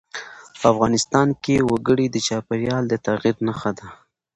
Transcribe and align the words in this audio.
افغانستان 0.71 1.27
کې 1.43 1.55
وګړي 1.69 2.07
د 2.11 2.17
چاپېریال 2.27 2.83
د 2.87 2.93
تغیر 3.05 3.35
نښه 3.47 3.71
ده. 3.77 3.87